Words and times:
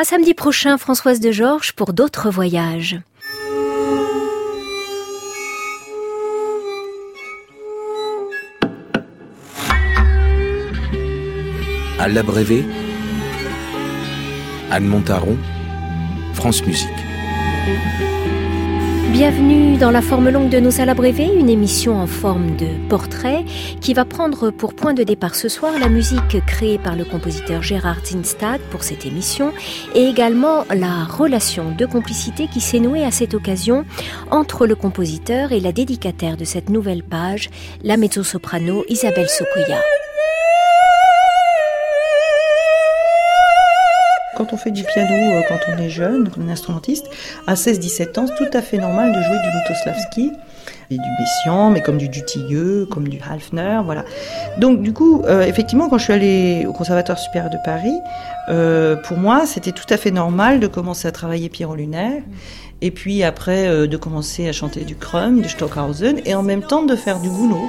À 0.00 0.04
samedi 0.04 0.32
prochain, 0.32 0.78
Françoise 0.78 1.20
de 1.20 1.30
Georges 1.30 1.72
pour 1.72 1.92
d'autres 1.92 2.30
voyages. 2.30 2.98
À 11.98 12.08
l'abrévé, 12.08 12.64
Anne 14.70 14.86
Montaron, 14.86 15.36
France 16.32 16.64
Musique. 16.64 16.88
Bienvenue 19.12 19.76
dans 19.76 19.90
la 19.90 20.02
forme 20.02 20.30
longue 20.30 20.50
de 20.50 20.60
nos 20.60 20.70
salles 20.70 20.88
abrévées, 20.88 21.28
une 21.36 21.50
émission 21.50 21.96
en 21.96 22.06
forme 22.06 22.56
de 22.56 22.66
portrait 22.88 23.44
qui 23.80 23.92
va 23.92 24.04
prendre 24.04 24.50
pour 24.50 24.72
point 24.72 24.94
de 24.94 25.02
départ 25.02 25.34
ce 25.34 25.48
soir 25.48 25.72
la 25.80 25.88
musique 25.88 26.44
créée 26.46 26.78
par 26.78 26.94
le 26.94 27.04
compositeur 27.04 27.60
Gérard 27.60 28.04
Zinstad 28.04 28.60
pour 28.70 28.84
cette 28.84 29.06
émission 29.06 29.52
et 29.96 30.04
également 30.04 30.64
la 30.74 31.04
relation 31.04 31.72
de 31.72 31.86
complicité 31.86 32.46
qui 32.46 32.60
s'est 32.60 32.78
nouée 32.78 33.04
à 33.04 33.10
cette 33.10 33.34
occasion 33.34 33.84
entre 34.30 34.66
le 34.66 34.76
compositeur 34.76 35.50
et 35.50 35.60
la 35.60 35.72
dédicataire 35.72 36.36
de 36.36 36.44
cette 36.44 36.70
nouvelle 36.70 37.02
page, 37.02 37.50
la 37.82 37.96
mezzo-soprano 37.96 38.84
Isabelle 38.88 39.28
Sokoya. 39.28 39.80
Quand 44.40 44.54
on 44.54 44.56
fait 44.56 44.70
du 44.70 44.84
piano, 44.84 45.12
euh, 45.12 45.42
quand 45.48 45.58
on 45.68 45.76
est 45.76 45.90
jeune, 45.90 46.30
quand 46.30 46.40
on 46.42 46.48
est 46.48 46.52
instrumentiste, 46.52 47.06
à 47.46 47.54
16-17 47.54 48.18
ans, 48.18 48.26
c'est 48.26 48.36
tout 48.36 48.56
à 48.56 48.62
fait 48.62 48.78
normal 48.78 49.12
de 49.12 49.20
jouer 49.20 49.36
du 49.36 49.58
Lutoslavski 49.58 50.32
et 50.90 50.94
du 50.94 51.08
Messiaen, 51.18 51.70
mais 51.70 51.82
comme 51.82 51.98
du 51.98 52.08
Dutilleux, 52.08 52.86
comme 52.90 53.06
du 53.06 53.18
Halfner, 53.20 53.80
voilà. 53.84 54.06
Donc 54.56 54.80
du 54.80 54.94
coup, 54.94 55.22
euh, 55.26 55.42
effectivement, 55.42 55.90
quand 55.90 55.98
je 55.98 56.04
suis 56.04 56.12
allée 56.14 56.64
au 56.66 56.72
Conservatoire 56.72 57.18
supérieur 57.18 57.50
de 57.50 57.58
Paris, 57.66 57.98
euh, 58.48 58.96
pour 58.96 59.18
moi, 59.18 59.44
c'était 59.44 59.72
tout 59.72 59.86
à 59.90 59.98
fait 59.98 60.10
normal 60.10 60.58
de 60.58 60.66
commencer 60.66 61.06
à 61.06 61.12
travailler 61.12 61.50
Pierrot 61.50 61.76
Lunaire, 61.76 62.22
et 62.80 62.90
puis 62.90 63.22
après 63.22 63.86
de 63.86 63.96
commencer 63.98 64.48
à 64.48 64.52
chanter 64.52 64.84
du 64.84 64.96
Krum, 64.96 65.42
du 65.42 65.50
Stockhausen, 65.50 66.22
et 66.24 66.34
en 66.34 66.42
même 66.42 66.62
temps 66.62 66.82
de 66.82 66.96
faire 66.96 67.20
du 67.20 67.28
Gounod. 67.28 67.68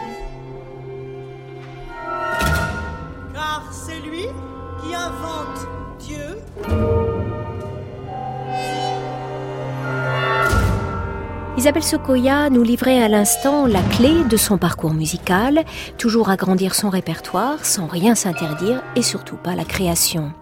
Isabelle 11.61 11.83
Sokoya 11.83 12.49
nous 12.49 12.63
livrait 12.63 13.03
à 13.03 13.07
l'instant 13.07 13.67
la 13.67 13.83
clé 13.83 14.23
de 14.23 14.35
son 14.35 14.57
parcours 14.57 14.95
musical, 14.95 15.63
toujours 15.99 16.31
agrandir 16.31 16.73
son 16.73 16.89
répertoire 16.89 17.65
sans 17.65 17.85
rien 17.85 18.15
s'interdire 18.15 18.81
et 18.95 19.03
surtout 19.03 19.35
pas 19.35 19.53
la 19.53 19.63
création. 19.63 20.33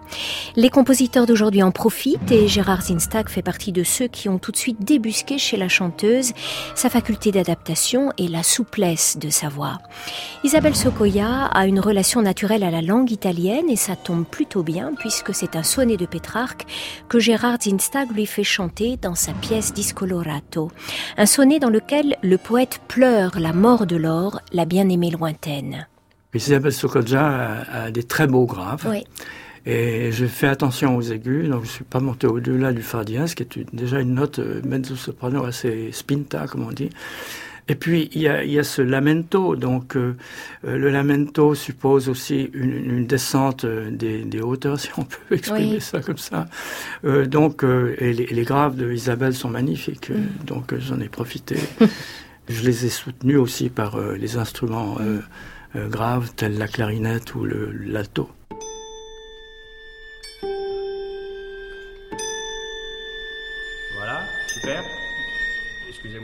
Les 0.56 0.70
compositeurs 0.70 1.26
d'aujourd'hui 1.26 1.62
en 1.62 1.70
profitent 1.70 2.32
et 2.32 2.48
Gérard 2.48 2.82
Zinstag 2.82 3.28
fait 3.28 3.42
partie 3.42 3.70
de 3.70 3.84
ceux 3.84 4.08
qui 4.08 4.30
ont 4.30 4.38
tout 4.38 4.50
de 4.50 4.56
suite 4.56 4.82
débusqué 4.82 5.36
chez 5.38 5.58
la 5.58 5.68
chanteuse 5.68 6.32
sa 6.74 6.88
faculté 6.88 7.30
d'adaptation 7.30 8.12
et 8.16 8.26
la 8.26 8.42
souplesse 8.42 9.18
de 9.18 9.28
sa 9.28 9.48
voix. 9.48 9.78
Isabelle 10.42 10.74
Sokoya 10.74 11.46
a 11.46 11.66
une 11.66 11.80
relation 11.80 12.22
naturelle 12.22 12.64
à 12.64 12.70
la 12.70 12.80
langue 12.80 13.10
italienne 13.10 13.68
et 13.68 13.76
ça 13.76 13.94
tombe 13.94 14.24
plutôt 14.24 14.62
bien 14.62 14.92
puisque 14.98 15.34
c'est 15.34 15.54
un 15.54 15.62
sonnet 15.62 15.98
de 15.98 16.06
Pétrarque 16.06 16.66
que 17.08 17.18
Gérard 17.18 17.58
Zinstag 17.62 18.10
lui 18.12 18.26
fait 18.26 18.42
chanter 18.42 18.96
dans 18.96 19.14
sa 19.14 19.32
pièce 19.32 19.74
Discolorato. 19.74 20.70
Un 21.16 21.26
sonnet 21.26 21.58
dans 21.58 21.70
lequel 21.70 22.16
le 22.22 22.38
poète 22.38 22.80
pleure 22.88 23.38
la 23.38 23.52
mort 23.52 23.86
de 23.86 23.96
l'or, 23.96 24.40
la 24.52 24.64
bien-aimée 24.64 25.10
lointaine. 25.10 25.86
Isabelle 26.34 26.72
Sokoya 26.72 27.64
a, 27.72 27.90
des 27.90 28.04
très 28.04 28.26
beaux 28.26 28.46
graves. 28.46 28.86
Oui. 28.88 29.04
Et 29.66 30.10
je 30.12 30.26
fais 30.26 30.46
attention 30.46 30.96
aux 30.96 31.02
aigus, 31.02 31.48
donc 31.48 31.64
je 31.64 31.70
suis 31.70 31.84
pas 31.84 32.00
monté 32.00 32.26
au-delà 32.26 32.72
du 32.72 32.82
fa 32.82 33.04
dièse, 33.04 33.34
qui 33.34 33.42
est 33.42 33.74
déjà 33.74 34.00
une 34.00 34.14
note 34.14 34.38
euh, 34.38 34.62
mezzo-soprano 34.64 35.44
assez 35.44 35.92
spinta, 35.92 36.46
comme 36.46 36.66
on 36.66 36.72
dit. 36.72 36.90
Et 37.70 37.76
puis 37.76 38.10
il 38.12 38.22
y 38.22 38.26
a, 38.26 38.42
il 38.42 38.50
y 38.50 38.58
a 38.58 38.64
ce 38.64 38.82
lamento, 38.82 39.54
donc 39.54 39.94
euh, 39.96 40.16
euh, 40.64 40.76
le 40.76 40.90
lamento 40.90 41.54
suppose 41.54 42.08
aussi 42.08 42.50
une, 42.52 42.72
une 42.72 43.06
descente 43.06 43.64
des, 43.64 44.24
des, 44.24 44.40
hauteurs, 44.40 44.80
si 44.84 44.90
on 44.96 45.04
peut 45.04 45.36
exprimer 45.36 45.78
ça 45.78 46.00
comme 46.00 46.18
ça. 46.18 46.48
Euh, 47.04 47.26
donc 47.26 47.62
et 47.62 48.12
les, 48.12 48.26
les, 48.26 48.42
graves 48.42 48.74
de 48.74 48.90
Isabelle 48.92 49.34
sont 49.34 49.50
magnifiques, 49.50 50.10
mm. 50.10 50.46
donc 50.46 50.76
j'en 50.78 50.98
ai 50.98 51.08
profité. 51.08 51.58
Je 52.48 52.64
les 52.64 52.86
ai 52.86 52.88
soutenus 52.88 53.38
aussi 53.38 53.68
par 53.68 54.00
les 54.00 54.36
instruments 54.36 54.98
graves 55.76 56.32
tels 56.34 56.58
la 56.58 56.66
clarinette 56.66 57.36
ou 57.36 57.44
l'alto. 57.44 58.28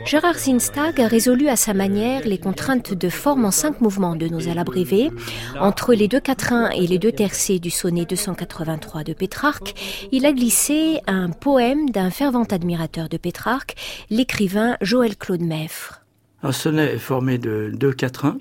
Gérard 0.07 0.39
Zinstag 0.39 1.01
a 1.01 1.09
résolu 1.09 1.49
à 1.49 1.57
sa 1.57 1.75
manière 1.75 2.23
les 2.25 2.39
contraintes 2.39 2.95
de 2.95 3.09
forme 3.09 3.45
en 3.45 3.51
cinq 3.51 3.81
mouvements 3.81 4.15
de 4.15 4.29
nos 4.29 4.49
abrégés. 4.49 5.11
Entre 5.59 5.95
les 5.95 6.07
deux 6.07 6.21
quatrains 6.21 6.71
et 6.71 6.87
les 6.87 6.99
deux 6.99 7.11
tercets 7.11 7.59
du 7.59 7.71
sonnet 7.71 8.05
283 8.05 9.03
de 9.03 9.13
Pétrarque, 9.15 9.75
il 10.13 10.25
a 10.25 10.33
glissé 10.33 11.01
un 11.09 11.31
poème 11.31 11.91
d'un 11.91 12.11
fervent 12.11 12.45
admirateur 12.45 13.09
de 13.09 13.17
Pétrarque, 13.17 13.75
l'écrivain 14.09 14.77
Joël 14.81 15.17
Claude 15.17 15.43
Meffre. 15.43 16.03
Un 16.45 16.53
sonnet 16.53 16.95
est 16.95 16.99
formé 16.99 17.39
de 17.39 17.73
deux 17.75 17.93
quatrains 17.93 18.39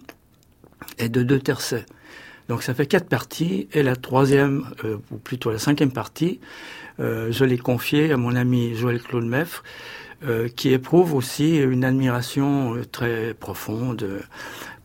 et 0.99 1.09
de 1.09 1.23
deux 1.23 1.39
tercets. 1.39 1.87
Donc 2.47 2.61
ça 2.61 2.75
fait 2.75 2.85
quatre 2.85 3.09
parties 3.09 3.67
et 3.73 3.81
la 3.81 3.95
troisième, 3.95 4.65
euh, 4.83 4.97
ou 5.09 5.17
plutôt 5.17 5.49
la 5.49 5.57
cinquième 5.57 5.91
partie, 5.91 6.39
euh, 6.99 7.31
je 7.31 7.43
l'ai 7.43 7.57
confiée 7.57 8.11
à 8.11 8.17
mon 8.17 8.35
ami 8.35 8.75
Joël 8.75 9.01
Claude 9.01 9.25
Meffre, 9.25 9.63
euh, 10.23 10.47
qui 10.47 10.71
éprouve 10.71 11.13
aussi 11.13 11.57
une 11.57 11.83
admiration 11.83 12.73
euh, 12.75 12.85
très 12.85 13.33
profonde 13.33 14.01
euh, 14.03 14.21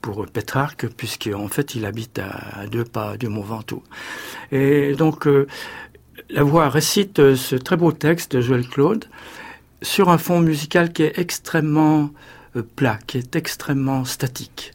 pour 0.02 0.26
Pétrarque, 0.26 0.88
puisqu'en 0.88 1.46
fait 1.46 1.76
il 1.76 1.86
habite 1.86 2.18
à, 2.18 2.66
deux 2.66 2.82
pas 2.82 3.16
du 3.16 3.28
Mont 3.28 3.42
Ventoux. 3.42 3.84
Et 4.50 4.94
donc 4.94 5.28
la 6.30 6.42
voix 6.42 6.68
récite 6.68 7.34
ce 7.36 7.54
très 7.54 7.76
beau 7.76 7.92
texte 7.92 8.34
de 8.34 8.40
Joël 8.40 8.66
Claude 8.66 9.04
sur 9.82 10.08
un 10.08 10.18
fond 10.18 10.40
musical 10.40 10.92
qui 10.92 11.02
est 11.02 11.18
extrêmement 11.18 12.10
plat, 12.76 12.98
qui 13.06 13.18
est 13.18 13.36
extrêmement 13.36 14.06
statique. 14.06 14.72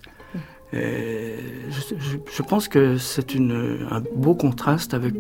Je, 0.73 2.41
pense 2.47 2.67
que 2.67 2.97
c'est 2.97 3.35
un 3.35 4.03
beau 4.13 4.35
contraste 4.35 4.93
avec 4.93 5.15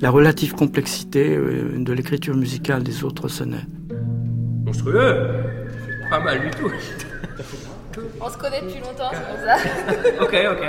la 0.00 0.08
relative 0.08 0.54
complexité 0.54 1.36
de 1.36 1.92
l'écriture 1.92 2.34
musicale 2.34 2.82
des 2.82 3.04
autres 3.04 3.28
sonnets 3.28 3.66
monstrueux. 4.74 5.30
Pas 6.10 6.20
mal 6.20 6.40
du 6.40 6.50
tout. 6.50 6.70
On 8.20 8.28
se 8.28 8.36
connaît 8.36 8.60
depuis 8.62 8.80
longtemps, 8.80 9.10
c'est 9.12 9.26
pour 9.26 9.38
ça. 9.38 9.56
ok, 10.52 10.58
ok. 10.58 10.66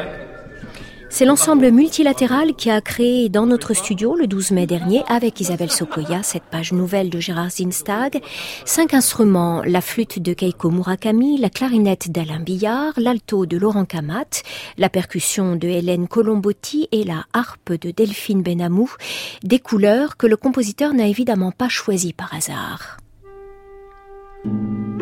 C'est 1.10 1.24
l'ensemble 1.24 1.72
multilatéral 1.72 2.56
qui 2.56 2.70
a 2.70 2.82
créé 2.82 3.30
dans 3.30 3.46
notre 3.46 3.74
studio 3.74 4.16
le 4.16 4.28
12 4.28 4.52
mai 4.52 4.68
dernier 4.68 5.02
avec 5.08 5.40
Isabelle 5.40 5.72
Sokoya 5.72 6.24
cette 6.24 6.44
page 6.44 6.74
nouvelle 6.74 7.10
de 7.10 7.22
Gérard 7.22 7.52
Zinstag. 7.52 8.22
Cinq 8.66 8.94
instruments, 8.94 9.62
la 9.64 9.80
flûte 9.80 10.20
de 10.20 10.34
Keiko 10.34 10.72
Murakami, 10.72 11.38
la 11.38 11.50
clarinette 11.50 12.12
d'Alain 12.12 12.42
Billard, 12.42 12.94
l'alto 12.98 13.46
de 13.46 13.56
Laurent 13.56 13.86
Kamat, 13.86 14.44
la 14.78 14.90
percussion 14.90 15.56
de 15.56 15.70
Hélène 15.70 16.10
Colombotti 16.10 16.90
et 16.92 17.06
la 17.06 17.24
harpe 17.32 17.72
de 17.72 17.92
Delphine 17.92 18.42
Benamou, 18.42 18.92
des 19.42 19.60
couleurs 19.60 20.18
que 20.18 20.28
le 20.28 20.36
compositeur 20.36 20.94
n'a 20.94 21.08
évidemment 21.08 21.52
pas 21.52 21.70
choisies 21.70 22.14
par 22.14 22.34
hasard. 22.34 22.98
Thank 24.46 24.90
you. 24.92 24.95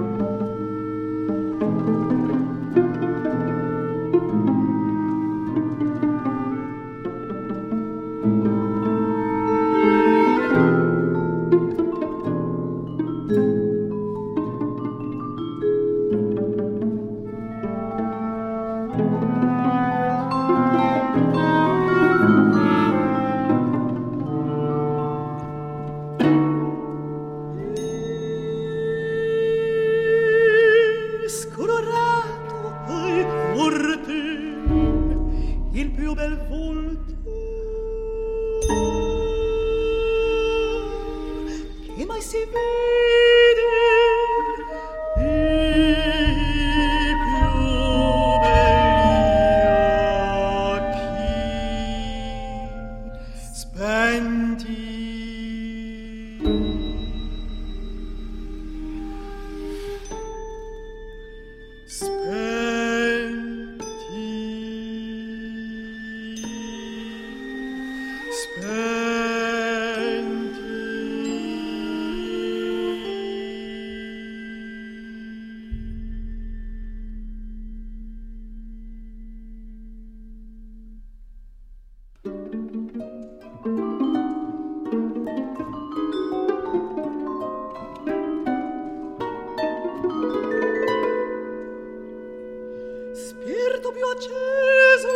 piacese 93.93 95.15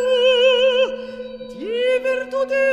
di 1.52 1.66
virtute 2.02 2.67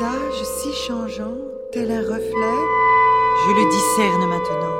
visage 0.00 0.44
si 0.44 0.72
changeant, 0.72 1.36
tel 1.72 1.90
un 1.90 2.00
reflet, 2.00 2.60
je 3.42 3.50
le 3.58 3.64
discerne 3.76 4.24
maintenant. 4.34 4.78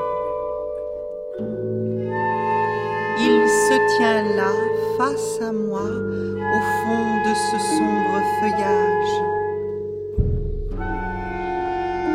Il 3.19 3.47
se 3.47 3.97
tient 3.97 4.23
là, 4.35 4.51
face 4.97 5.39
à 5.47 5.51
moi, 5.51 5.83
au 5.83 6.61
fond 6.79 7.05
de 7.27 7.33
ce 7.35 7.57
sombre 7.77 8.15
feuillage. 8.39 9.13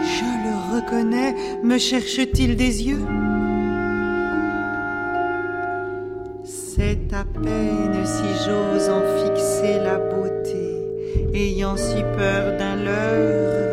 Je 0.03 0.29
le 0.47 0.55
reconnais, 0.75 1.33
me 1.63 1.79
cherche-t-il 1.79 2.57
des 2.57 2.83
yeux? 2.83 3.07
C'est 6.45 7.13
à 7.13 7.25
peine 7.25 8.05
si 8.05 8.29
j'ose 8.45 8.89
en 8.91 9.03
fixer 9.23 9.79
la 9.79 9.99
beauté, 9.99 10.36
ayant 11.37 11.77
si 11.77 12.03
peur 12.17 12.57
d'un 12.59 12.77
leurre. 12.77 13.67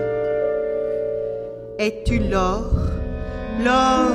Es-tu 1.80 2.20
l'or, 2.20 2.72
l'or 3.64 4.12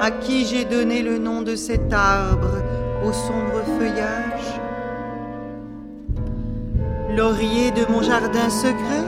à 0.00 0.10
qui 0.10 0.46
j'ai 0.46 0.64
donné 0.64 1.02
le 1.02 1.18
nom 1.18 1.42
de 1.42 1.56
cet 1.56 1.92
arbre 1.92 2.62
au 3.04 3.12
sombre 3.12 3.62
feuillage? 3.78 4.60
Laurier 7.16 7.70
de 7.72 7.90
mon 7.90 8.02
jardin 8.02 8.48
secret? 8.48 9.06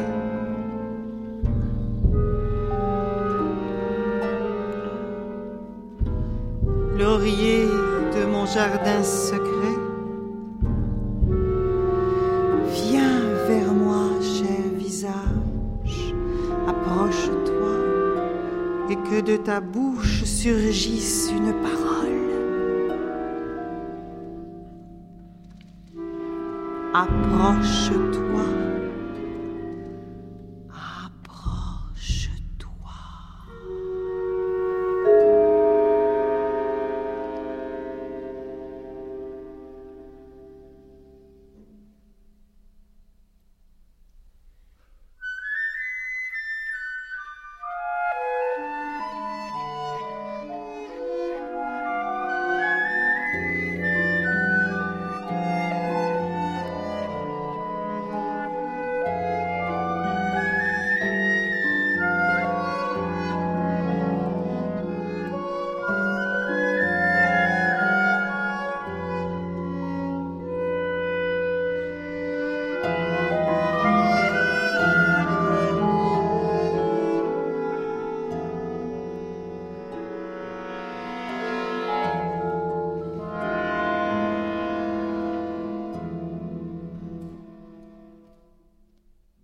Laurier 6.98 7.66
de 8.16 8.26
mon 8.26 8.46
jardin 8.46 9.02
secret 9.02 9.49
ta 19.50 19.60
bouche 19.60 20.22
surgisse 20.22 21.32
une 21.36 21.52
parole. 21.54 22.30
Approche-toi. 26.94 28.59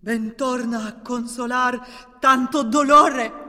Bentorna 0.07 0.85
a 0.85 1.01
consolar 1.03 1.85
tanto 2.21 2.63
dolore. 2.63 3.46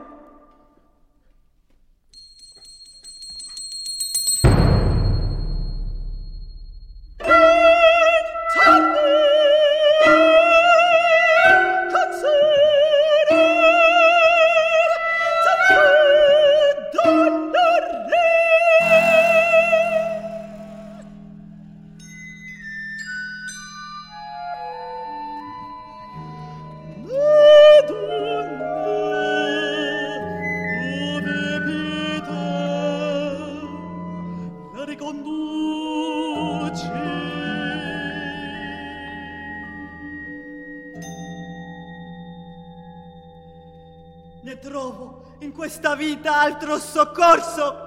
In 45.40 45.52
questa 45.52 45.94
vita 45.94 46.40
altro 46.40 46.78
soccorso. 46.78 47.86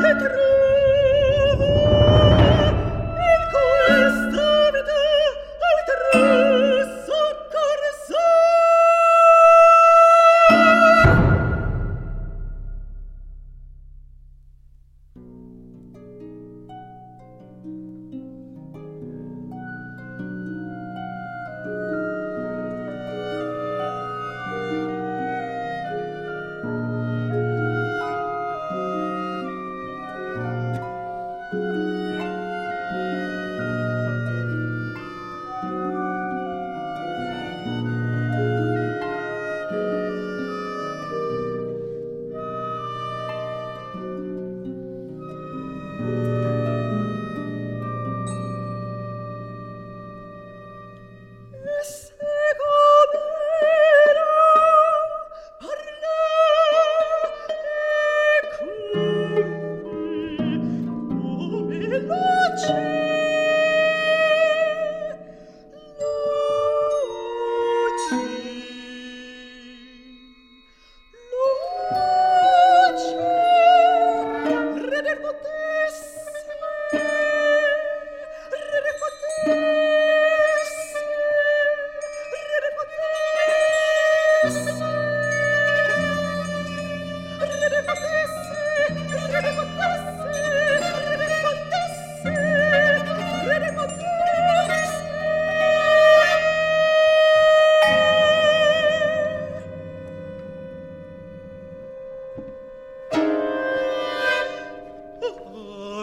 Ne 0.00 0.16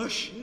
Bush 0.10 0.39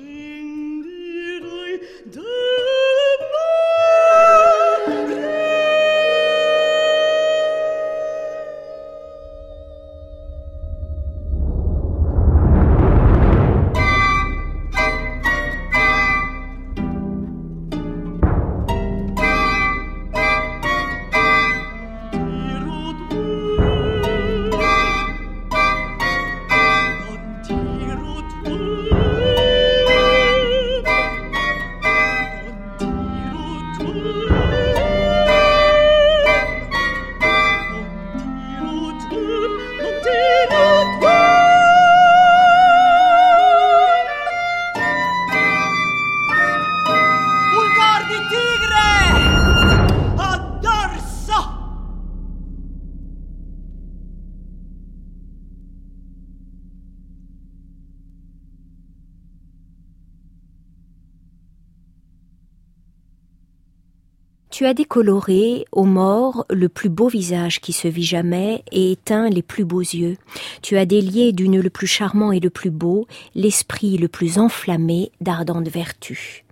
Tu 64.56 64.64
as 64.64 64.72
décoloré, 64.72 65.66
au 65.70 65.84
mort, 65.84 66.46
le 66.48 66.70
plus 66.70 66.88
beau 66.88 67.08
visage 67.08 67.60
qui 67.60 67.74
se 67.74 67.88
vit 67.88 68.02
jamais 68.02 68.64
et 68.72 68.92
éteint 68.92 69.28
les 69.28 69.42
plus 69.42 69.66
beaux 69.66 69.82
yeux. 69.82 70.16
Tu 70.62 70.78
as 70.78 70.86
délié 70.86 71.34
d'une 71.34 71.60
le 71.60 71.68
plus 71.68 71.86
charmant 71.86 72.32
et 72.32 72.40
le 72.40 72.48
plus 72.48 72.70
beau, 72.70 73.06
l'esprit 73.34 73.98
le 73.98 74.08
plus 74.08 74.38
enflammé 74.38 75.12
d'ardente 75.20 75.68
vertu. 75.68 76.45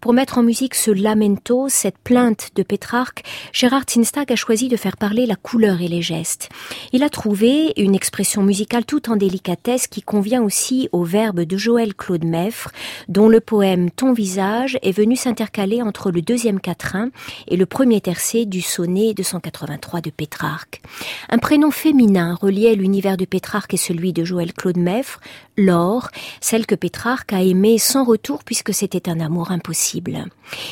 Pour 0.00 0.12
mettre 0.12 0.38
en 0.38 0.42
musique 0.42 0.74
ce 0.74 0.90
lamento, 0.90 1.68
cette 1.68 1.98
plainte 1.98 2.50
de 2.54 2.62
Pétrarque, 2.62 3.22
Gérard 3.52 3.86
Tinstag 3.86 4.32
a 4.32 4.36
choisi 4.36 4.68
de 4.68 4.76
faire 4.76 4.96
parler 4.96 5.26
la 5.26 5.36
couleur 5.36 5.80
et 5.80 5.88
les 5.88 6.02
gestes. 6.02 6.48
Il 6.92 7.02
a 7.02 7.08
trouvé 7.08 7.72
une 7.76 7.94
expression 7.94 8.42
musicale 8.42 8.84
tout 8.84 9.10
en 9.10 9.16
délicatesse 9.16 9.86
qui 9.86 10.02
convient 10.02 10.42
aussi 10.42 10.88
au 10.92 11.04
verbe 11.04 11.40
de 11.40 11.56
Joël 11.56 11.94
Claude 11.94 12.24
Meffre, 12.24 12.70
dont 13.08 13.28
le 13.28 13.40
poème 13.40 13.90
Ton 13.90 14.12
visage 14.12 14.78
est 14.82 14.92
venu 14.92 15.16
s'intercaler 15.16 15.82
entre 15.82 16.10
le 16.10 16.22
deuxième 16.22 16.60
quatrain 16.60 17.10
et 17.48 17.56
le 17.56 17.66
premier 17.66 18.00
tercet 18.00 18.44
du 18.44 18.60
sonnet 18.60 19.14
283 19.14 20.00
de 20.00 20.10
Pétrarque. 20.10 20.82
Un 21.28 21.38
prénom 21.38 21.70
féminin 21.70 22.36
relié 22.40 22.70
à 22.70 22.74
l'univers 22.74 23.16
de 23.16 23.24
Pétrarque 23.24 23.74
et 23.74 23.78
celui 23.78 24.12
de 24.12 24.24
Joël 24.24 24.52
Claude 24.52 24.78
Meffre, 24.78 25.20
Laure, 25.56 26.08
celle 26.40 26.66
que 26.66 26.74
Pétrarque 26.74 27.32
a 27.32 27.42
aimée 27.42 27.78
sans 27.78 28.04
retour 28.04 28.44
puisque 28.44 28.72
c'était 28.72 29.08
un 29.08 29.20
amour 29.20 29.41
impossible. 29.50 30.26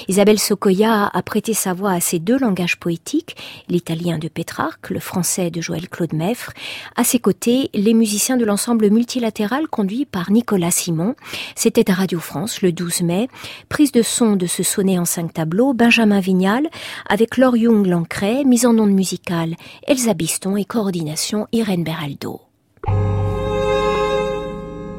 Isabelle 0.09 0.39
Socoya 0.39 1.11
a 1.13 1.23
prêté 1.23 1.55
sa 1.55 1.73
voix 1.73 1.93
à 1.93 2.01
ces 2.01 2.19
deux 2.19 2.39
langages 2.39 2.79
poétiques, 2.79 3.37
l'italien 3.69 4.19
de 4.19 4.29
Pétrarque, 4.29 4.91
le 4.91 5.01
français 5.01 5.51
de 5.51 5.61
Joël 5.61 5.89
Claude 5.89 6.13
Meffre. 6.13 6.53
À 6.97 7.05
ses 7.05 7.19
côtés, 7.19 7.71
les 7.75 7.95
musiciens 7.95 8.37
de 8.37 8.45
l'ensemble 8.45 8.91
multilatéral 8.91 9.69
conduit 9.69 10.05
par 10.05 10.31
Nicolas 10.31 10.71
Simon. 10.71 11.15
C'était 11.57 11.91
à 11.91 11.95
Radio 11.95 12.21
France 12.21 12.63
le 12.63 12.73
12 12.73 13.03
mai. 13.03 13.29
Prise 13.69 13.93
de 13.93 14.03
son 14.03 14.37
de 14.37 14.47
ce 14.47 14.63
sonnet 14.63 14.99
en 14.99 15.05
cinq 15.05 15.33
tableaux, 15.33 15.73
Benjamin 15.73 16.21
Vignal, 16.21 16.69
avec 17.09 17.37
Laure 17.37 17.57
Young 17.57 17.87
Lancret, 17.87 18.45
mise 18.45 18.67
en 18.67 18.79
onde 18.79 18.93
musicale, 18.93 19.57
Elsa 19.87 20.15
Biston 20.15 20.57
et 20.57 20.65
coordination 20.65 21.47
Irène 21.53 21.85
Beraldo. 21.85 22.41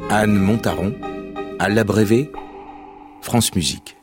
Anne 0.10 0.36
Montaron, 0.36 0.94
à 1.58 1.70
l'abrévé, 1.70 2.30
France 3.22 3.54
Musique. 3.56 4.01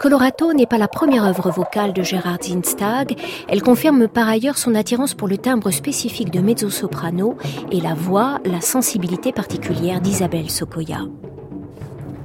Discolorato 0.00 0.54
n'est 0.54 0.64
pas 0.64 0.78
la 0.78 0.88
première 0.88 1.26
œuvre 1.26 1.50
vocale 1.50 1.92
de 1.92 2.02
Gérard 2.02 2.38
Zinstag. 2.42 3.20
Elle 3.48 3.60
confirme 3.60 4.08
par 4.08 4.30
ailleurs 4.30 4.56
son 4.56 4.74
attirance 4.74 5.12
pour 5.12 5.28
le 5.28 5.36
timbre 5.36 5.70
spécifique 5.70 6.30
de 6.30 6.40
mezzo-soprano 6.40 7.36
et 7.70 7.82
la 7.82 7.92
voix, 7.92 8.38
la 8.46 8.62
sensibilité 8.62 9.30
particulière 9.30 10.00
d'Isabelle 10.00 10.48
Sokoya. 10.48 11.00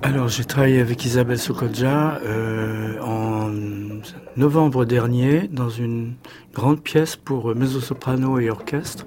Alors 0.03 0.29
j'ai 0.29 0.45
travaillé 0.45 0.79
avec 0.79 1.03
Isabelle 1.03 1.37
Sokoja 1.37 2.21
euh, 2.23 2.97
en 3.01 3.51
novembre 4.37 4.85
dernier 4.85 5.49
dans 5.49 5.69
une 5.69 6.13
grande 6.53 6.79
pièce 6.79 7.17
pour 7.17 7.53
mezzo-soprano 7.53 8.39
et 8.39 8.49
orchestre 8.49 9.05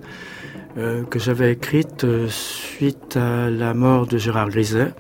euh, 0.77 1.05
que 1.05 1.19
j'avais 1.19 1.53
écrite 1.53 2.05
euh, 2.05 2.29
suite 2.29 3.17
à 3.17 3.49
la 3.49 3.73
mort 3.73 4.07
de 4.07 4.19
Gérard 4.19 4.51
Griset 4.51 4.93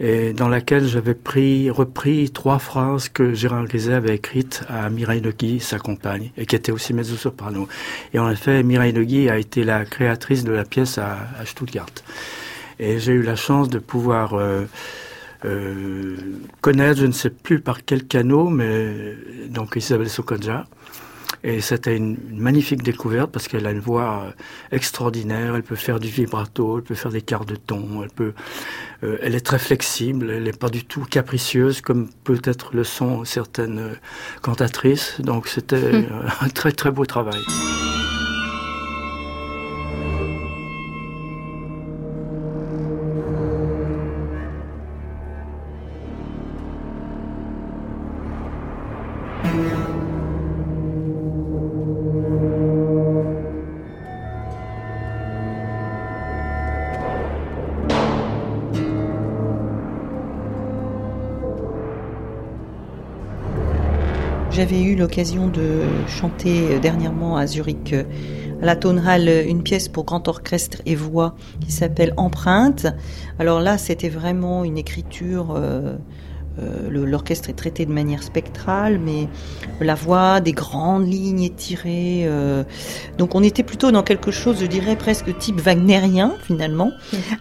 et 0.00 0.32
dans 0.32 0.48
laquelle 0.48 0.86
j'avais 0.86 1.14
pris, 1.14 1.68
repris 1.68 2.30
trois 2.30 2.58
phrases 2.58 3.10
que 3.10 3.34
Gérard 3.34 3.66
Griset 3.66 3.92
avait 3.92 4.14
écrites 4.14 4.62
à 4.68 4.88
Mireille 4.88 5.20
Legui, 5.20 5.60
sa 5.60 5.78
compagne, 5.78 6.32
et 6.38 6.46
qui 6.46 6.56
était 6.56 6.72
aussi 6.72 6.94
mezzo-soprano. 6.94 7.68
Et 8.14 8.18
en 8.18 8.30
effet, 8.30 8.62
Mireille 8.62 8.92
Legui 8.92 9.28
a 9.28 9.36
été 9.36 9.62
la 9.62 9.84
créatrice 9.84 10.42
de 10.42 10.52
la 10.52 10.64
pièce 10.64 10.96
à, 10.96 11.18
à 11.38 11.44
Stuttgart. 11.44 11.90
Et 12.78 12.98
j'ai 12.98 13.12
eu 13.12 13.22
la 13.22 13.36
chance 13.36 13.68
de 13.68 13.78
pouvoir 13.78 14.32
euh, 14.32 14.64
euh, 15.44 16.16
connaître, 16.62 17.00
je 17.00 17.06
ne 17.06 17.12
sais 17.12 17.28
plus 17.28 17.60
par 17.60 17.84
quel 17.84 18.06
canot, 18.06 18.48
mais 18.48 19.14
donc 19.50 19.76
Isabelle 19.76 20.08
Sokonja, 20.08 20.66
et 21.42 21.60
c'était 21.60 21.96
une, 21.96 22.18
magnifique 22.32 22.82
découverte 22.82 23.30
parce 23.30 23.48
qu'elle 23.48 23.66
a 23.66 23.70
une 23.70 23.80
voix 23.80 24.24
euh, 24.26 24.30
extraordinaire. 24.72 25.56
Elle 25.56 25.62
peut 25.62 25.76
faire 25.76 25.98
du 25.98 26.08
vibrato, 26.08 26.78
elle 26.78 26.84
peut 26.84 26.94
faire 26.94 27.10
des 27.10 27.22
quarts 27.22 27.46
de 27.46 27.56
ton. 27.56 28.02
Elle 28.02 28.10
peut, 28.10 28.34
euh, 29.02 29.18
elle 29.22 29.34
est 29.34 29.44
très 29.44 29.58
flexible. 29.58 30.30
Elle 30.30 30.44
n'est 30.44 30.52
pas 30.52 30.68
du 30.68 30.84
tout 30.84 31.04
capricieuse 31.04 31.80
comme 31.80 32.08
peut-être 32.24 32.74
le 32.74 32.84
sont 32.84 33.24
certaines 33.24 33.78
euh, 33.78 33.94
cantatrices. 34.42 35.20
Donc 35.20 35.48
c'était 35.48 36.06
un 36.40 36.48
très 36.48 36.72
très 36.72 36.90
beau 36.90 37.06
travail. 37.06 37.40
J'avais 64.60 64.82
eu 64.82 64.94
l'occasion 64.94 65.48
de 65.48 65.84
chanter 66.06 66.78
dernièrement 66.80 67.38
à 67.38 67.46
Zurich, 67.46 67.94
à 67.94 68.66
la 68.66 68.76
Tonhall, 68.76 69.26
une 69.48 69.62
pièce 69.62 69.88
pour 69.88 70.04
grand 70.04 70.28
orchestre 70.28 70.82
et 70.84 70.94
voix 70.94 71.34
qui 71.60 71.72
s'appelle 71.72 72.12
Empreinte. 72.18 72.86
Alors 73.38 73.60
là, 73.60 73.78
c'était 73.78 74.10
vraiment 74.10 74.62
une 74.62 74.76
écriture. 74.76 75.54
Euh, 75.56 75.96
euh, 76.58 76.90
L'orchestre 76.90 77.48
est 77.50 77.54
traité 77.54 77.86
de 77.86 77.92
manière 77.92 78.22
spectrale, 78.22 78.98
mais 78.98 79.28
la 79.80 79.94
voix, 79.94 80.40
des 80.40 80.52
grandes 80.52 81.10
lignes 81.10 81.42
étirées. 81.42 82.24
Euh, 82.24 82.64
donc 83.18 83.34
on 83.34 83.42
était 83.42 83.62
plutôt 83.62 83.90
dans 83.90 84.02
quelque 84.02 84.30
chose, 84.30 84.56
je 84.60 84.66
dirais, 84.66 84.96
presque 84.96 85.36
type 85.38 85.60
wagnérien 85.60 86.34
finalement. 86.42 86.90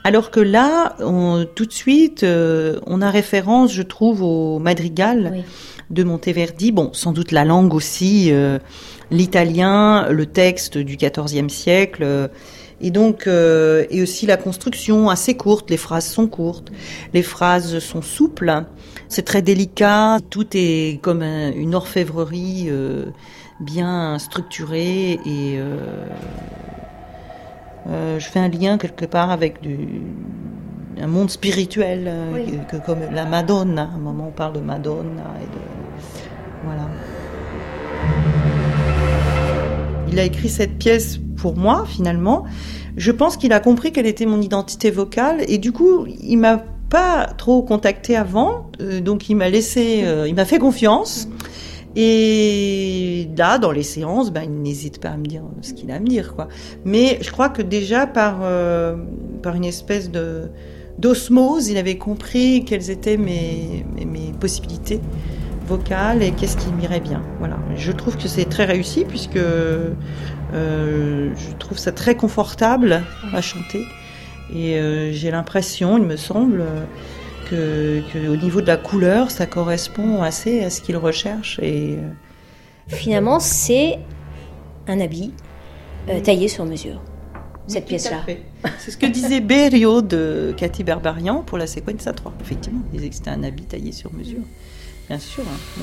Alors 0.03 0.31
que 0.31 0.39
là, 0.39 0.95
on, 0.99 1.45
tout 1.55 1.65
de 1.65 1.73
suite, 1.73 2.23
euh, 2.23 2.79
on 2.85 3.01
a 3.01 3.09
référence, 3.09 3.73
je 3.73 3.81
trouve, 3.81 4.21
au 4.21 4.59
madrigal. 4.59 5.31
Oui. 5.33 5.43
de 5.89 6.03
Monteverdi. 6.03 6.71
Bon, 6.71 6.91
sans 6.93 7.13
doute 7.13 7.31
la 7.31 7.45
langue 7.45 7.73
aussi, 7.73 8.31
euh, 8.31 8.59
l'italien, 9.11 10.07
le 10.09 10.25
texte 10.25 10.77
du 10.77 10.97
XIVe 10.97 11.49
siècle, 11.49 12.03
euh, 12.03 12.27
et 12.81 12.91
donc 12.91 13.27
euh, 13.27 13.85
et 13.89 14.01
aussi 14.01 14.25
la 14.25 14.37
construction 14.37 15.09
assez 15.09 15.35
courte. 15.35 15.69
Les 15.69 15.77
phrases 15.77 16.07
sont 16.07 16.27
courtes, 16.27 16.71
les 17.13 17.23
phrases 17.23 17.79
sont 17.79 18.01
souples. 18.01 18.63
C'est 19.09 19.23
très 19.23 19.41
délicat. 19.41 20.19
Tout 20.29 20.45
est 20.53 20.99
comme 21.01 21.21
un- 21.23 21.51
une 21.51 21.73
orfèvrerie 21.75 22.67
euh, 22.69 23.05
bien 23.59 24.17
structurée 24.19 25.13
et 25.25 25.57
euh, 25.57 25.77
euh, 27.89 28.19
je 28.19 28.27
fais 28.29 28.39
un 28.39 28.49
lien 28.49 28.77
quelque 28.77 29.05
part 29.05 29.31
avec 29.31 29.61
du 29.61 29.77
un 31.01 31.07
monde 31.07 31.29
spirituel 31.29 32.11
Oui. 32.33 32.59
que, 32.69 32.77
que 32.77 32.85
comme 32.85 32.99
la 33.11 33.25
Madonna. 33.25 33.83
À 33.91 33.95
un 33.95 33.99
moment, 33.99 34.27
on 34.27 34.31
parle 34.31 34.53
de 34.53 34.59
Madonna 34.59 35.23
et 35.41 35.45
de 35.45 35.61
voilà. 36.65 36.87
Il 40.11 40.19
a 40.19 40.23
écrit 40.23 40.49
cette 40.49 40.77
pièce 40.77 41.19
pour 41.37 41.55
moi, 41.55 41.85
finalement. 41.87 42.43
Je 42.97 43.11
pense 43.11 43.37
qu'il 43.37 43.53
a 43.53 43.59
compris 43.59 43.91
quelle 43.93 44.07
était 44.07 44.25
mon 44.25 44.41
identité 44.41 44.91
vocale 44.91 45.37
et 45.47 45.57
du 45.57 45.71
coup, 45.71 46.05
il 46.21 46.37
m'a 46.37 46.63
pas 46.89 47.27
trop 47.37 47.61
contacté 47.61 48.15
avant, 48.15 48.71
euh, 48.81 48.99
donc 48.99 49.29
il 49.29 49.35
m'a 49.35 49.49
laissé, 49.49 50.01
euh, 50.03 50.27
il 50.27 50.35
m'a 50.35 50.45
fait 50.45 50.59
confiance. 50.59 51.29
Et 51.95 53.29
là, 53.37 53.57
dans 53.57 53.71
les 53.71 53.83
séances, 53.83 54.31
ben, 54.31 54.43
il 54.43 54.61
n'hésite 54.61 54.99
pas 54.99 55.09
à 55.09 55.17
me 55.17 55.25
dire 55.25 55.43
ce 55.61 55.73
qu'il 55.73 55.91
a 55.91 55.95
à 55.95 55.99
me 55.99 56.07
dire, 56.07 56.35
quoi. 56.35 56.47
Mais 56.85 57.17
je 57.21 57.31
crois 57.31 57.49
que 57.49 57.61
déjà 57.61 58.05
par 58.05 58.39
euh, 58.43 58.95
par 59.41 59.55
une 59.55 59.65
espèce 59.65 60.11
de 60.11 60.49
d'osmose, 60.97 61.69
il 61.69 61.77
avait 61.77 61.97
compris 61.97 62.63
quelles 62.65 62.89
étaient 62.89 63.17
mes 63.17 63.85
mes, 63.95 64.05
mes 64.05 64.31
possibilités 64.39 64.99
vocales 65.67 66.23
et 66.23 66.31
qu'est-ce 66.31 66.57
qui 66.57 66.71
m'irait 66.71 66.99
bien. 66.99 67.21
Voilà. 67.39 67.57
Je 67.75 67.91
trouve 67.91 68.17
que 68.17 68.27
c'est 68.27 68.45
très 68.45 68.65
réussi 68.65 69.05
puisque 69.07 69.39
je 70.51 71.55
trouve 71.59 71.77
ça 71.77 71.91
très 71.91 72.15
confortable 72.15 73.03
à 73.33 73.41
chanter 73.41 73.83
et 74.53 74.77
euh, 74.77 75.11
j'ai 75.11 75.31
l'impression, 75.31 75.97
il 75.97 76.03
me 76.03 76.17
semble, 76.17 76.63
que, 77.49 78.01
que 78.13 78.27
au 78.27 78.35
niveau 78.35 78.61
de 78.61 78.67
la 78.67 78.77
couleur, 78.77 79.31
ça 79.31 79.45
correspond 79.45 80.21
assez 80.21 80.63
à 80.63 80.69
ce 80.69 80.81
qu'il 80.81 80.97
recherche 80.97 81.59
et 81.61 81.95
euh, 81.97 82.09
Finalement, 82.87 83.39
c'est 83.39 83.99
un 84.87 84.99
habit 84.99 85.31
euh, 86.09 86.19
taillé 86.21 86.47
sur 86.47 86.65
mesure. 86.65 87.01
cette 87.67 87.85
pièce-là. 87.85 88.25
C'est 88.79 88.91
ce 88.91 88.97
que 88.97 89.05
disait 89.05 89.41
Berio 89.41 90.01
de 90.01 90.53
Cathy 90.57 90.83
Berbarian 90.83 91.43
pour 91.43 91.59
la 91.59 91.67
Sequenza 91.67 92.13
3. 92.13 92.33
Effectivement, 92.41 92.81
il 92.91 92.97
disait 92.97 93.09
que 93.09 93.15
c'était 93.15 93.29
un 93.29 93.43
habit 93.43 93.65
taillé 93.65 93.91
sur 93.91 94.11
mesure. 94.11 94.41
Bien 95.07 95.19
sûr. 95.19 95.43
Hein. 95.43 95.81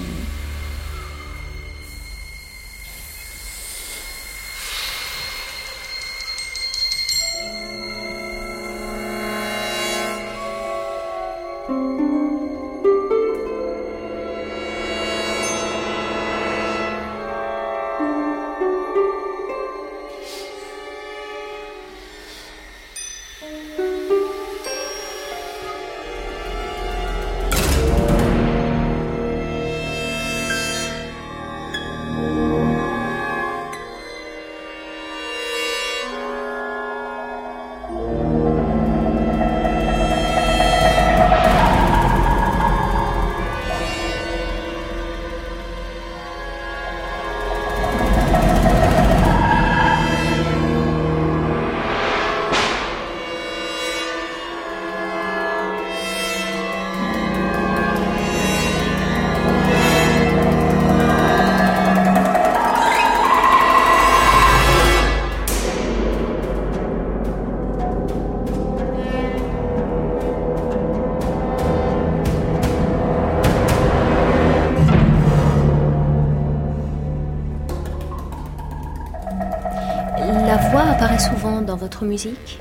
Votre 81.77 82.05
musique 82.05 82.59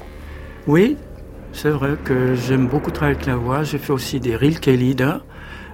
Oui, 0.67 0.97
c'est 1.53 1.69
vrai 1.69 1.97
que 2.03 2.35
j'aime 2.35 2.67
beaucoup 2.67 2.91
travailler 2.91 3.15
avec 3.15 3.27
la 3.27 3.35
voix. 3.35 3.63
J'ai 3.63 3.77
fait 3.77 3.93
aussi 3.93 4.19
des 4.19 4.35
Rilke 4.35 4.67
Lieder 4.67 5.17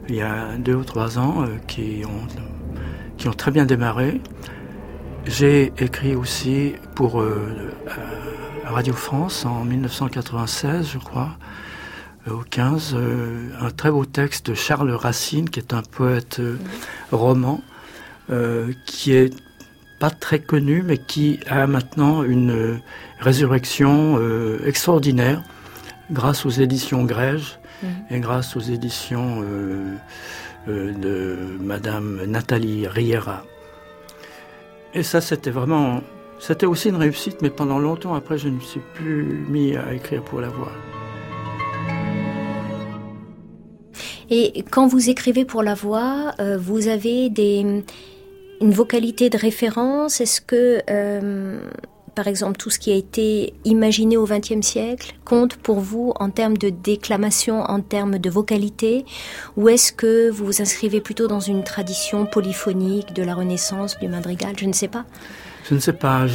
il 0.09 0.15
y 0.15 0.21
a 0.21 0.57
deux 0.57 0.75
ou 0.75 0.83
trois 0.83 1.19
ans 1.19 1.43
euh, 1.43 1.57
qui, 1.67 2.03
ont, 2.05 2.27
qui 3.17 3.27
ont 3.27 3.33
très 3.33 3.51
bien 3.51 3.65
démarré. 3.65 4.21
J'ai 5.25 5.71
écrit 5.77 6.15
aussi 6.15 6.73
pour 6.95 7.21
euh, 7.21 7.71
euh, 7.87 7.91
Radio 8.65 8.93
France 8.93 9.45
en 9.45 9.63
1996, 9.63 10.89
je 10.91 10.97
crois, 10.97 11.37
au 12.29 12.43
15, 12.49 12.95
un 13.59 13.71
très 13.71 13.89
beau 13.89 14.05
texte 14.05 14.51
de 14.51 14.53
Charles 14.53 14.91
Racine, 14.91 15.49
qui 15.49 15.59
est 15.59 15.73
un 15.73 15.81
poète 15.81 16.39
roman, 17.11 17.61
qui 18.85 19.13
est 19.13 19.33
pas 20.01 20.09
très 20.09 20.39
connu, 20.39 20.81
mais 20.83 20.97
qui 20.97 21.39
a 21.47 21.67
maintenant 21.67 22.23
une 22.23 22.49
euh, 22.49 22.79
résurrection 23.19 24.17
euh, 24.19 24.57
extraordinaire 24.65 25.43
grâce 26.09 26.43
aux 26.43 26.49
éditions 26.49 27.03
Grège 27.03 27.59
mhm. 27.83 27.89
et 28.09 28.19
grâce 28.19 28.55
aux 28.55 28.61
éditions 28.61 29.43
euh, 29.43 29.95
de 30.67 31.37
Madame 31.59 32.25
Nathalie 32.25 32.87
Riera. 32.87 33.43
Et 34.95 35.03
ça, 35.03 35.21
c'était 35.21 35.51
vraiment, 35.51 36.01
c'était 36.39 36.65
aussi 36.65 36.89
une 36.89 36.95
réussite, 36.95 37.43
mais 37.43 37.51
pendant 37.51 37.77
longtemps 37.77 38.15
après, 38.15 38.39
je 38.39 38.47
ne 38.47 38.55
me 38.55 38.59
suis 38.59 38.81
plus 38.95 39.45
mis 39.49 39.75
à 39.75 39.93
écrire 39.93 40.23
pour 40.23 40.41
la 40.41 40.49
voix. 40.49 40.71
Et 44.31 44.63
quand 44.71 44.87
vous 44.87 45.11
écrivez 45.11 45.45
pour 45.45 45.61
la 45.61 45.75
voix, 45.75 46.33
vous 46.57 46.87
avez 46.87 47.29
des, 47.29 47.83
une 48.61 48.71
vocalité 48.71 49.29
de 49.29 49.37
référence? 49.37 50.21
Est-ce 50.21 50.39
que, 50.39 50.81
euh, 50.89 51.61
par 52.15 52.27
exemple, 52.27 52.57
tout 52.57 52.69
ce 52.69 52.79
qui 52.79 52.91
a 52.91 52.95
été 52.95 53.53
imaginé 53.65 54.17
au 54.17 54.25
XXe 54.25 54.65
siècle 54.65 55.15
compte 55.25 55.55
pour 55.55 55.79
vous 55.79 56.13
en 56.19 56.29
termes 56.29 56.57
de 56.57 56.69
déclamation, 56.69 57.61
en 57.61 57.81
termes 57.81 58.19
de 58.19 58.29
vocalité? 58.29 59.05
Ou 59.57 59.69
est-ce 59.69 59.91
que 59.91 60.29
vous 60.29 60.45
vous 60.45 60.61
inscrivez 60.61 61.01
plutôt 61.01 61.27
dans 61.27 61.39
une 61.39 61.63
tradition 61.63 62.25
polyphonique 62.25 63.13
de 63.13 63.23
la 63.23 63.33
Renaissance, 63.33 63.97
du 63.99 64.07
madrigal? 64.07 64.53
Je 64.57 64.65
ne 64.65 64.73
sais 64.73 64.87
pas. 64.87 65.05
Je 65.69 65.75
ne 65.75 65.79
sais 65.79 65.93
pas. 65.93 66.25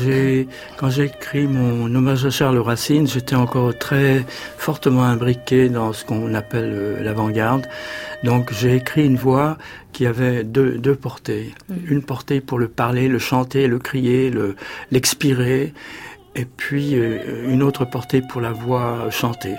Quand 0.76 0.90
j'ai 0.90 1.04
écrit 1.04 1.46
mon 1.46 1.92
hommage 1.94 2.24
à 2.24 2.30
Charles 2.30 2.58
Racine, 2.58 3.06
j'étais 3.06 3.34
encore 3.34 3.76
très 3.76 4.24
fortement 4.56 5.04
imbriqué 5.04 5.68
dans 5.68 5.92
ce 5.92 6.04
qu'on 6.04 6.32
appelle 6.34 6.72
euh, 6.72 7.02
l'avant-garde. 7.02 7.66
Donc 8.22 8.52
j'ai 8.52 8.76
écrit 8.76 9.04
une 9.04 9.16
voix 9.16 9.58
qui 9.92 10.06
avait 10.06 10.44
deux, 10.44 10.78
deux 10.78 10.94
portées. 10.94 11.54
Mm. 11.68 11.74
Une 11.88 12.02
portée 12.02 12.40
pour 12.40 12.58
le 12.58 12.68
parler, 12.68 13.08
le 13.08 13.18
chanter, 13.18 13.66
le 13.66 13.78
crier, 13.78 14.30
le, 14.30 14.56
l'expirer. 14.90 15.74
Et 16.34 16.44
puis 16.44 16.94
euh, 16.94 17.48
une 17.48 17.62
autre 17.62 17.84
portée 17.84 18.22
pour 18.22 18.40
la 18.40 18.52
voix 18.52 19.10
chantée. 19.10 19.56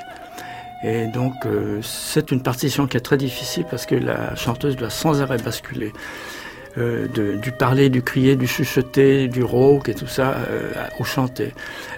Et 0.84 1.08
donc 1.08 1.34
euh, 1.46 1.80
c'est 1.82 2.32
une 2.32 2.42
partition 2.42 2.88
qui 2.88 2.98
est 2.98 3.02
très 3.02 3.18
difficile 3.18 3.66
parce 3.70 3.86
que 3.86 3.96
la 3.96 4.36
chanteuse 4.36 4.76
doit 4.76 4.92
sans 4.92 5.22
arrêt 5.22 5.40
basculer. 5.40 5.92
Euh, 6.78 7.08
du 7.08 7.52
parler, 7.52 7.90
du 7.90 8.04
crier, 8.04 8.36
du 8.36 8.46
chuchoter, 8.46 9.28
du 9.28 9.42
rauque 9.42 9.90
et 9.90 9.96
tout 9.96 10.06
ça 10.06 10.36
euh, 10.50 10.72
au 11.00 11.04
chanter. 11.04 11.54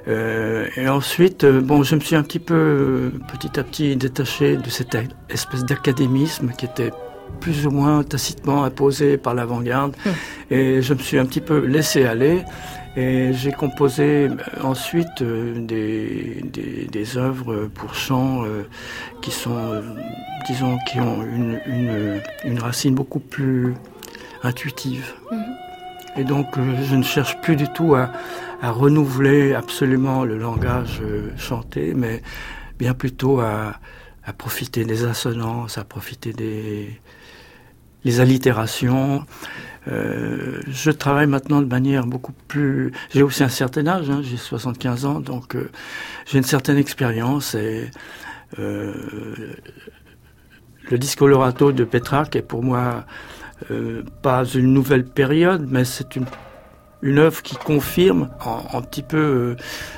Euh, 0.07 0.67
et 0.77 0.87
ensuite, 0.87 1.45
bon, 1.45 1.83
je 1.83 1.95
me 1.95 1.99
suis 1.99 2.15
un 2.15 2.23
petit 2.23 2.39
peu, 2.39 3.11
petit 3.27 3.59
à 3.59 3.63
petit, 3.63 3.97
détaché 3.97 4.55
de 4.55 4.69
cette 4.69 4.97
espèce 5.29 5.65
d'académisme 5.65 6.51
qui 6.57 6.65
était 6.65 6.91
plus 7.41 7.67
ou 7.67 7.71
moins 7.71 8.03
tacitement 8.03 8.63
imposé 8.63 9.17
par 9.17 9.33
l'avant-garde. 9.33 9.95
Hum. 10.05 10.13
Et 10.49 10.81
je 10.81 10.93
me 10.93 10.99
suis 10.99 11.19
un 11.19 11.25
petit 11.25 11.41
peu 11.41 11.65
laissé 11.65 12.05
aller. 12.05 12.43
Et 12.95 13.33
j'ai 13.33 13.51
composé 13.51 14.29
ensuite 14.63 15.21
des, 15.21 16.41
des, 16.43 16.87
des, 16.91 17.17
œuvres 17.17 17.69
pour 17.73 17.93
chant 17.93 18.43
qui 19.21 19.31
sont, 19.31 19.83
disons, 20.47 20.79
qui 20.87 20.99
ont 20.99 21.21
une, 21.23 21.59
une, 21.67 22.21
une 22.43 22.59
racine 22.59 22.95
beaucoup 22.95 23.19
plus 23.19 23.75
intuitive. 24.43 25.13
Mhm. 25.31 25.59
Et 26.17 26.23
donc, 26.23 26.57
euh, 26.57 26.75
je 26.83 26.95
ne 26.95 27.03
cherche 27.03 27.39
plus 27.41 27.55
du 27.55 27.67
tout 27.69 27.95
à, 27.95 28.11
renouveler 28.61 29.53
absolument 29.53 30.25
le 30.25 30.37
langage 30.37 30.99
euh, 31.01 31.29
chanté, 31.37 31.93
mais 31.95 32.21
bien 32.77 32.93
plutôt 32.93 33.39
à, 33.39 33.79
profiter 34.37 34.83
des 34.85 35.05
assonances, 35.05 35.77
à 35.79 35.83
profiter 35.83 36.33
des 36.33 36.99
les 38.05 38.19
allitérations. 38.19 39.25
Euh, 39.87 40.61
je 40.67 40.91
travaille 40.91 41.25
maintenant 41.27 41.61
de 41.61 41.67
manière 41.67 42.05
beaucoup 42.05 42.33
plus... 42.47 42.91
J'ai 43.11 43.23
aussi 43.23 43.43
un 43.43 43.49
certain 43.49 43.87
âge, 43.87 44.09
hein, 44.09 44.21
j'ai 44.23 44.37
75 44.37 45.05
ans, 45.05 45.19
donc 45.19 45.57
j'ai 46.25 46.37
une 46.37 46.43
certaine 46.43 46.77
expérience 46.77 47.55
et 47.55 47.89
le 48.57 49.57
disco 50.91 51.27
lorato 51.27 51.71
de 51.71 51.83
Petrarque 51.83 52.35
est 52.35 52.41
pour 52.41 52.63
moi 52.63 53.05
euh, 53.71 54.03
pas 54.21 54.45
une 54.45 54.73
nouvelle 54.73 55.05
période, 55.05 55.65
mais 55.69 55.85
c'est 55.85 56.15
une, 56.15 56.25
une 57.01 57.19
œuvre 57.19 57.41
qui 57.41 57.55
confirme 57.55 58.29
un, 58.73 58.81
petit 58.81 59.03
peu 59.03 59.17
euh, 59.17 59.55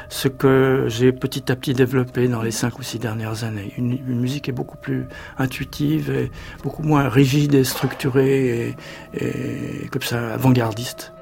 ce 0.10 0.28
que 0.28 0.86
j'ai 0.88 1.12
petit 1.12 1.52
à 1.52 1.56
petit 1.56 1.74
développé 1.74 2.28
dans 2.28 2.42
les 2.42 2.52
cinq 2.52 2.80
ou 2.80 2.84
six 2.84 3.00
dernières 3.00 3.44
années. 3.44 3.74
Une, 3.78 4.00
musique 4.20 4.50
est 4.50 4.54
beaucoup 4.54 4.78
plus 4.78 5.08
intuitive 5.38 6.12
et 6.12 6.32
beaucoup 6.64 6.84
moins 6.84 7.10
rigide 7.10 7.54
et 7.56 7.64
structurée 7.64 8.76
et 9.14 9.88
comme 9.92 10.02
ça 10.02 10.34
avant-gardiste. 10.34 11.14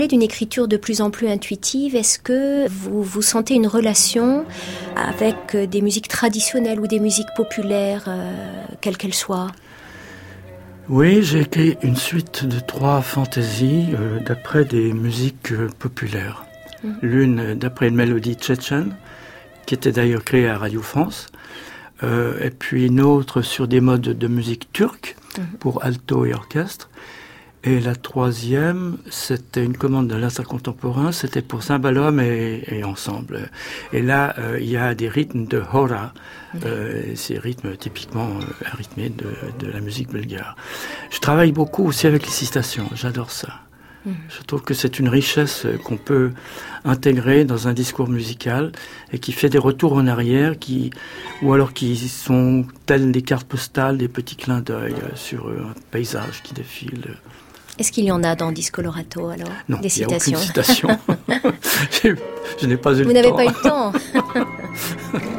Parlez 0.00 0.08
d'une 0.08 0.22
écriture 0.22 0.66
de 0.66 0.78
plus 0.78 1.02
en 1.02 1.10
plus 1.10 1.28
intuitive. 1.28 1.94
Est-ce 1.94 2.18
que 2.18 2.66
vous, 2.70 3.02
vous 3.02 3.20
sentez 3.20 3.52
une 3.52 3.66
relation 3.66 4.46
avec 4.96 5.54
des 5.54 5.82
musiques 5.82 6.08
traditionnelles 6.08 6.80
ou 6.80 6.86
des 6.86 7.00
musiques 7.00 7.28
populaires, 7.36 8.04
euh, 8.08 8.32
quelles 8.80 8.96
qu'elles 8.96 9.12
soient? 9.12 9.48
Oui, 10.88 11.22
j'ai 11.22 11.40
écrit 11.40 11.76
une 11.82 11.96
suite 11.96 12.46
de 12.46 12.60
trois 12.60 13.02
fantaisies 13.02 13.88
euh, 13.92 14.20
d'après 14.20 14.64
des 14.64 14.94
musiques 14.94 15.52
euh, 15.52 15.68
populaires. 15.78 16.46
Mhm. 16.82 16.96
L'une 17.02 17.54
d'après 17.56 17.88
une 17.88 17.96
mélodie 17.96 18.36
tchétchène, 18.36 18.96
qui 19.66 19.74
était 19.74 19.92
d'ailleurs 19.92 20.24
créée 20.24 20.48
à 20.48 20.56
Radio 20.56 20.80
France, 20.80 21.26
et 22.02 22.48
puis 22.48 22.86
une 22.86 23.02
autre 23.02 23.42
sur 23.42 23.68
des 23.68 23.82
modes 23.82 24.00
de 24.00 24.26
musique 24.26 24.72
turque 24.72 25.16
mhm. 25.36 25.44
pour 25.58 25.84
alto 25.84 26.24
et 26.24 26.32
orchestre. 26.32 26.88
Et 27.62 27.78
la 27.78 27.94
troisième, 27.94 28.96
c'était 29.10 29.62
une 29.62 29.76
commande 29.76 30.08
de 30.08 30.16
l'Insta 30.16 30.42
contemporain, 30.44 31.12
c'était 31.12 31.42
pour 31.42 31.62
Cymbalum 31.62 32.18
et, 32.18 32.62
et 32.68 32.84
ensemble. 32.84 33.50
Et 33.92 34.00
là, 34.00 34.34
euh, 34.38 34.58
il 34.58 34.70
y 34.70 34.78
a 34.78 34.94
des 34.94 35.10
rythmes 35.10 35.44
de 35.44 35.62
hora, 35.70 36.14
euh, 36.64 37.14
ces 37.16 37.38
rythmes 37.38 37.76
typiquement 37.76 38.28
euh, 38.28 38.66
rythmés 38.78 39.10
de, 39.10 39.26
de, 39.58 39.70
la 39.70 39.80
musique 39.80 40.08
bulgare. 40.08 40.56
Je 41.10 41.18
travaille 41.18 41.52
beaucoup 41.52 41.84
aussi 41.84 42.06
avec 42.06 42.24
les 42.24 42.32
citations, 42.32 42.88
j'adore 42.94 43.30
ça. 43.30 43.60
Mhm. 44.06 44.14
Je 44.30 44.42
trouve 44.44 44.62
que 44.62 44.72
c'est 44.72 44.98
une 44.98 45.10
richesse 45.10 45.66
qu'on 45.84 45.98
peut 45.98 46.30
intégrer 46.86 47.44
dans 47.44 47.68
un 47.68 47.74
discours 47.74 48.08
musical 48.08 48.72
et 49.12 49.18
qui 49.18 49.32
fait 49.32 49.50
des 49.50 49.58
retours 49.58 49.92
en 49.92 50.06
arrière, 50.06 50.58
qui, 50.58 50.92
ou 51.42 51.52
alors 51.52 51.74
qui 51.74 51.94
sont 52.08 52.64
telles 52.86 53.12
des 53.12 53.20
cartes 53.20 53.46
postales, 53.46 53.98
des 53.98 54.08
petits 54.08 54.36
clins 54.36 54.60
d'œil 54.60 54.94
sur 55.14 55.48
un 55.48 55.74
paysage 55.90 56.42
qui 56.42 56.54
défile. 56.54 57.18
Est-ce 57.80 57.92
qu'il 57.92 58.04
y 58.04 58.12
en 58.12 58.22
a 58.22 58.36
dans 58.36 58.52
Discolorato 58.52 59.28
alors 59.28 59.48
Non, 59.70 59.78
des 59.80 59.88
citations. 59.88 60.38
N'y 60.38 60.44
a 60.44 60.62
citation. 60.62 60.88
je 62.60 62.66
n'ai 62.66 62.76
pas 62.76 62.92
eu 62.92 63.04
Vous 63.04 63.08
le 63.08 63.14
temps. 63.14 63.14
Vous 63.14 63.14
n'avez 63.14 63.32
pas 63.32 63.44
eu 63.44 63.48
le 63.48 63.62
temps 63.62 63.92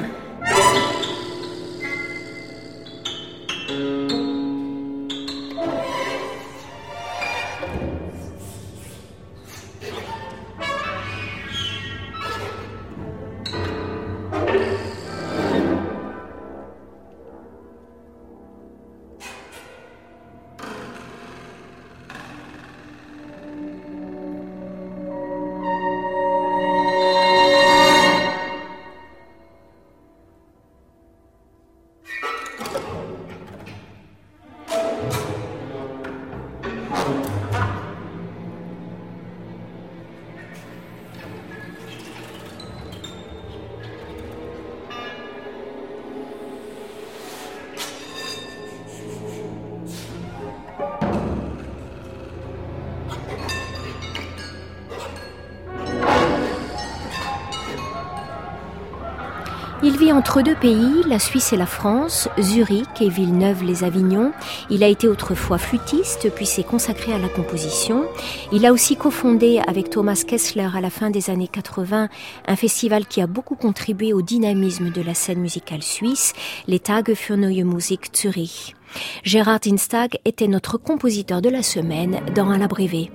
entre 60.22 60.44
deux 60.44 60.54
pays, 60.54 61.02
la 61.08 61.18
Suisse 61.18 61.52
et 61.52 61.58
la 61.58 61.66
France, 61.66 62.30
Zurich 62.40 63.02
et 63.02 63.10
Villeneuve-les-Avignon. 63.10 64.34
Il 64.70 64.84
a 64.84 64.88
été 64.88 65.08
autrefois 65.08 65.58
flûtiste, 65.58 66.32
puis 66.36 66.46
s'est 66.46 66.62
consacré 66.62 67.12
à 67.12 67.18
la 67.18 67.28
composition. 67.28 68.04
Il 68.52 68.68
a 68.68 68.72
aussi 68.72 68.96
cofondé 68.96 69.60
avec 69.68 69.90
Thomas 69.90 70.24
Kessler 70.28 70.68
à 70.76 70.80
la 70.80 70.92
fin 70.92 71.10
des 71.10 71.32
années 71.32 71.48
80 71.48 72.08
un 72.46 72.56
festival 72.56 73.08
qui 73.08 73.20
a 73.20 73.26
beaucoup 73.26 73.56
contribué 73.56 74.14
au 74.14 74.22
dynamisme 74.22 74.92
de 74.92 75.02
la 75.02 75.16
scène 75.16 75.40
musicale 75.40 75.82
suisse, 75.82 76.34
les 76.68 76.78
Tage 76.78 77.16
für 77.16 77.36
Neue 77.36 77.64
Musik 77.64 78.16
Zurich. 78.16 78.76
Gérard 79.24 79.62
Instag 79.66 80.20
était 80.24 80.48
notre 80.48 80.78
compositeur 80.78 81.42
de 81.42 81.50
la 81.50 81.64
semaine 81.64 82.20
dans 82.36 82.52
Un 82.52 82.62
abrévé. 82.62 83.10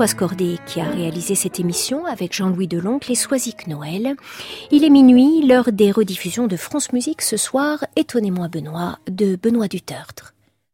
Françoise 0.00 0.58
qui 0.64 0.80
a 0.80 0.84
réalisé 0.84 1.34
cette 1.34 1.60
émission 1.60 2.06
avec 2.06 2.34
Jean-Louis 2.34 2.66
Deloncle 2.66 3.12
et 3.12 3.14
Soisic 3.14 3.66
Noël. 3.66 4.16
Il 4.70 4.82
est 4.82 4.88
minuit, 4.88 5.46
l'heure 5.46 5.72
des 5.72 5.90
rediffusions 5.90 6.46
de 6.46 6.56
France 6.56 6.94
Musique 6.94 7.20
ce 7.20 7.36
soir, 7.36 7.84
Étonnez-moi 7.96 8.48
Benoît, 8.48 8.98
de 9.10 9.36
Benoît 9.36 9.68
Dutertre. 9.68 10.32